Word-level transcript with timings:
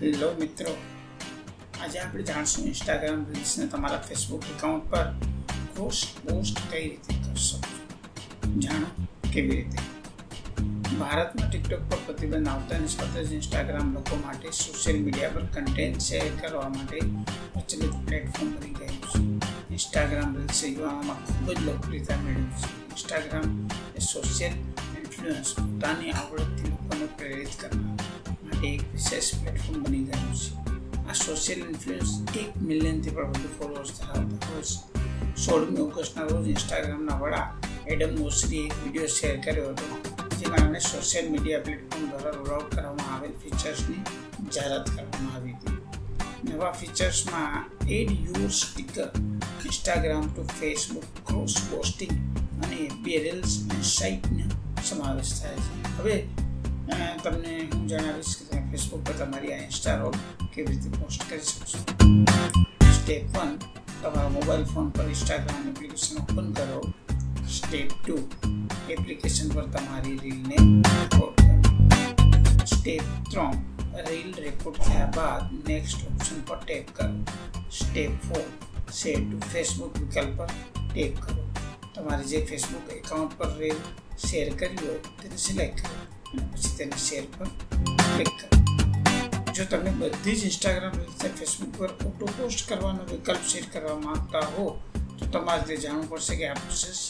Hello 0.00 0.28
મિત્રો 0.34 0.72
આજે 1.76 1.98
આપણે 2.00 2.22
જાણશું 2.22 2.66
ઇન્સ્ટાગ્રામ 2.66 3.20
રીલ્સને 3.28 3.66
તમારા 3.66 4.00
ફેસબુક 4.02 4.44
એકાઉન્ટ 4.52 4.86
પર 4.90 5.08
ક્રોસ 5.70 6.00
પોસ્ટ 6.18 6.60
કઈ 6.70 6.82
રીતે 6.82 7.16
કરશો 7.24 7.58
જાણો 8.58 8.88
કેવી 9.26 9.56
રીતે 9.56 9.78
ભારતમાં 10.92 11.48
ટિકટોક 11.48 11.82
પર 11.88 12.00
પ્રતિબંધ 12.06 12.48
આવતાની 12.48 12.88
સાથે 12.88 13.24
જ 13.24 13.34
ઇન્સ્ટાગ્રામ 13.34 13.92
લોકો 13.94 14.20
માટે 14.22 14.52
સોશિયલ 14.54 15.00
મીડિયા 15.00 15.34
પર 15.34 15.46
કન્ટેન્ટ 15.56 16.00
શેર 16.02 16.30
કરવા 16.40 16.68
માટે 16.70 16.98
પ્રચલિત 17.52 17.96
પ્લેટફોર્મ 18.04 18.52
બની 18.54 18.74
ગયું 18.74 18.98
છે 19.04 19.18
ઇન્સ્ટાગ્રામ 19.70 20.36
રીલ્સ 20.36 20.62
યુવાનોમાં 20.64 21.22
ખૂબ 21.24 21.48
જ 21.50 21.58
લોકપ્રિયતા 21.62 22.18
મેળવી 22.18 22.62
છે 22.62 22.74
ઇન્સ્ટાગ્રામ 22.90 23.48
એ 23.94 24.00
સોશિયલ 24.02 24.54
ઇન્ફ્લુઅન્સ 24.56 24.89
પોતાની 25.15 26.11
આવડતથી 26.11 26.71
લોકોને 26.71 27.05
પ્રેરિત 27.17 27.49
કરવા 27.59 27.95
માટે 28.43 28.67
એક 28.67 28.81
વિશેષ 28.93 29.35
પ્લેટફોર્મ 29.35 29.83
બની 29.83 30.03
ગયું 30.03 30.35
છે. 30.35 30.51
આ 31.09 31.13
સોશિયલ 31.13 31.59
ઇન્ફ્લુઅન્સ 31.59 32.37
એક 32.37 32.61
મિલિયનથી 32.61 33.09
પણ 33.09 33.29
વધુ 33.29 33.49
ફોલોઅર્સ 33.59 33.91
ધરાવતા 33.99 34.49
હોય 34.53 34.63
છે. 34.63 34.77
સોળમી 35.35 35.81
ઓગસ્ટના 35.81 36.23
રોજ 36.23 36.47
ઇન્સ્ટાગ્રામના 36.47 37.17
વડા 37.17 37.47
એડમ 37.87 38.21
ઓસરીએ 38.23 38.65
એક 38.65 38.73
વીડિયો 38.83 39.07
શેર 39.07 39.35
કર્યો 39.37 39.69
હતો 39.69 39.85
જેમાં 40.39 40.59
એમણે 40.59 40.79
સોશિયલ 40.79 41.31
મીડિયા 41.31 41.59
પ્લેટફોર્મ 41.59 42.09
દ્વારા 42.09 42.31
રોલ 42.31 42.65
કરવામાં 42.75 43.13
આવેલ 43.15 43.33
ફીચર્સની 43.43 44.01
જાહેરાત 44.55 44.89
કરવામાં 44.89 45.35
આવી 45.35 45.53
હતી. 45.53 45.77
નવા 46.43 46.71
ફીચર્સમાં 46.71 47.65
add 47.89 48.11
your 48.11 48.49
sticker 48.49 49.09
Instagram 49.65 50.25
to 50.33 50.43
Facebook 50.59 51.03
cross 51.03 51.55
posting 51.69 52.13
અને 52.63 52.79
બે 53.03 53.17
રીલ્સ 53.17 53.59
અને 53.71 53.83
સાઇટનો 53.83 54.50
સમાવેશ 54.82 55.32
થાય 55.38 55.56
છે 55.58 55.94
હવે 55.94 56.16
તમને 57.18 57.54
હું 57.64 57.86
જણાવીશ 57.86 58.34
કે 58.38 58.44
તમે 58.44 58.60
ફેસબુક 58.70 59.00
પર 59.02 59.14
તમારી 59.14 59.52
આ 59.52 59.60
ઇન્સ્ટા 59.60 59.96
રોલ 59.96 60.18
કેવી 60.50 60.66
રીતે 60.68 60.98
પોસ્ટ 60.98 61.24
કરી 61.24 61.44
શકશો 61.44 61.78
સ્ટેપ 62.92 63.24
વન 63.32 63.56
તમારા 63.96 64.28
મોબાઈલ 64.30 64.66
ફોન 64.66 64.92
પર 64.92 65.08
ઇન્સ્ટાગ્રામ 65.08 65.68
એપ્લિકેશન 65.68 66.20
ઓપન 66.20 66.52
કરો 66.54 66.82
સ્ટેપ 67.48 67.96
ટુ 67.96 68.18
એપ્લિકેશન 68.88 69.50
પર 69.50 69.66
તમારી 69.70 70.18
રીલને 70.18 70.58
રેકોર્ડ 70.92 71.40
કરો 71.40 72.66
સ્ટેપ 72.66 73.04
ત્રણ 73.30 73.58
રીલ 74.04 74.30
રેકોર્ડ 74.38 74.80
થયા 74.80 75.10
બાદ 75.12 75.52
નેક્સ્ટ 75.64 76.06
ઓપ્શન 76.06 76.46
પર 76.46 76.62
ટેપ 76.62 76.94
કરો 76.94 77.10
step 77.72 78.28
four 78.28 78.46
share 78.92 79.20
to 79.20 79.40
Facebook 79.48 79.98
વિકલ્પ 79.98 80.38
પર 80.38 80.54
ટેપ 80.84 81.20
કરો 81.20 81.39
તમારે 82.00 82.24
જે 82.26 82.42
ફેસબુક 82.44 82.92
એકાઉન્ટ 82.92 83.38
પર 83.38 83.56
રીલ 83.58 83.80
શેર 84.20 84.48
કરી 84.56 84.78
હોય 84.78 84.98
તેને 85.16 85.38
સિલેક્ટ 85.38 85.80
કરો 85.82 85.96
અને 86.30 86.48
પછી 86.52 86.76
તેને 86.76 86.98
શેર 87.00 87.24
પર 87.32 87.48
ક્લિક 88.06 88.32
કરો 88.38 88.56
જો 89.52 89.64
તમે 89.66 89.90
બધી 89.92 90.36
જ 90.36 90.42
ઇન્સ્ટાગ્રામ 90.46 90.96
રીતે 90.96 91.28
ફેસબુક 91.34 91.70
પર 91.74 91.92
ફોટો 91.98 92.26
પોસ્ટ 92.34 92.66
કરવાનો 92.66 93.04
વિકલ્પ 93.06 93.44
સેટ 93.46 93.68
કરવા 93.70 93.98
માંગતા 94.00 94.44
હો 94.52 94.66
તો 95.18 95.28
તમારે 95.28 95.64
તે 95.64 95.76
જાણવું 95.78 96.08
પડશે 96.08 96.36
કે 96.36 96.48
આ 96.48 96.58
પ્રોસેસ 96.58 97.00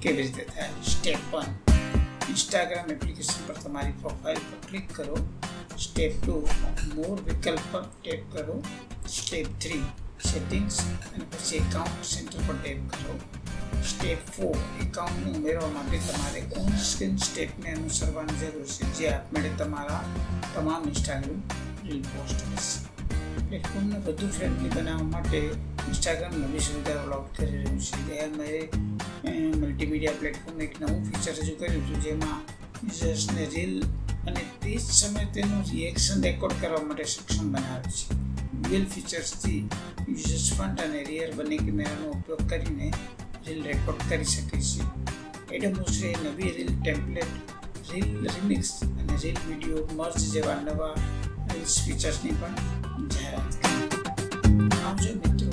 કેવી 0.00 0.16
રીતે 0.18 0.44
થાય 0.50 0.70
સ્ટેપ 0.88 1.26
વન 1.32 1.50
ઇન્સ્ટાગ્રામ 2.28 2.92
એપ્લિકેશન 2.92 3.46
પર 3.46 3.58
તમારી 3.58 3.96
પ્રોફાઇલ 3.98 4.40
પર 4.44 4.60
ક્લિક 4.66 4.86
કરો 4.92 5.18
સ્ટેપ 5.78 6.16
ટુ 6.18 6.36
મોર 6.94 7.20
વિકલ્પ 7.24 7.66
પર 7.72 7.84
ટેપ 7.96 8.22
કરો 8.32 8.56
સ્ટેપ 9.10 9.52
થ્રી 9.58 9.84
સેટિંગ્સ 10.24 10.80
અને 11.06 11.24
પછી 11.26 11.60
એકાઉન્ટ 11.60 12.08
સેન્ટર 12.08 12.46
પર 12.46 12.58
ટેપ 12.58 12.80
કરો 12.94 13.14
સ્ટેપ 13.91 14.21
ફોર 14.35 14.55
એકાઉન્ટને 14.83 15.31
ઉમેરવા 15.37 15.69
માટે 15.75 15.99
તમારે 16.07 16.41
ઓન 16.61 16.73
સ્ક્રીન 16.87 17.15
સ્ટેપને 17.17 17.69
અનુસરવાની 17.73 18.37
જરૂર 18.41 18.67
છે, 18.73 18.83
જે 18.97 19.05
આપમેળે 19.09 19.51
તમારા 19.61 20.03
તમામ 20.55 20.87
ઇન્સ્ટાગ્રામ 20.91 21.41
રીલ 21.87 22.03
પોસ્ટ 22.11 22.39
કરશે. 22.49 22.77
પ્લેટફોર્મને 23.49 23.97
વધુ 24.05 24.27
ફ્રેન્ડલી 24.37 24.71
બનાવવા 24.75 25.09
માટે 25.13 25.39
ઇન્સ્ટાગ્રામ 25.89 26.33
નવી 26.43 26.63
સુવિધા 26.67 27.05
રોલ 27.09 27.25
કરી 27.37 27.51
રહ્યું 27.55 27.79
છે. 27.87 27.97
ગયા 28.07 28.29
મેં 28.37 29.51
મલ્ટીમીડિયા 29.61 30.19
પ્લેટફોર્મ 30.19 30.61
એક 30.67 30.79
નવું 30.81 31.01
ફીચર 31.09 31.33
રજૂ 31.39 31.57
કર્યું 31.59 31.83
હતું 31.85 32.01
જેમાં 32.05 32.41
યુઝર્સને 32.83 33.45
રીલ 33.55 33.75
અને 34.27 34.43
તે 34.61 34.75
જ 34.75 34.87
સમયે 34.99 35.27
તેનું 35.35 35.65
રિએક્શન 35.71 36.23
રેકોર્ડ 36.23 36.55
કરવા 36.61 36.85
માટે 36.87 37.05
સક્ષમ 37.13 37.51
બનાવે 37.55 37.91
છે. 37.97 38.17
ડ્યુઅલ 38.53 38.87
ફીચર્સથી 38.93 39.61
યુઝર્સ 40.09 40.47
ફ્રન્ટ 40.53 40.81
અને 40.81 41.03
રિયર 41.09 41.31
બંને 41.37 41.57
કેમેરાનો 41.65 42.07
ઉપયોગ 42.17 42.43
કરીને 42.49 42.87
રીલ 43.44 43.62
રેકોર્ડ 43.64 44.02
કરી 44.04 44.26
શકે 44.26 44.58
છે 45.48 45.58
એડમોસે 45.58 46.12
નવી 46.18 46.52
રીલ 46.52 46.72
ટેમ્પલેટ 46.76 47.32
રીલ 47.88 48.28
રિમિક્સ 48.28 48.72
અને 48.82 49.14
રીલ 49.16 49.38
વિડીયો 49.42 49.84
મર્જ 49.90 50.28
જેવા 50.32 50.58
નવા 50.62 50.94
રીલ્સ 51.48 51.74
ફીચર્સની 51.84 52.34
પણ 52.34 53.08
જાહેરાત 53.10 53.52
કરી 53.60 53.80
આવજો 54.82 55.12
મિત્રો 55.16 55.50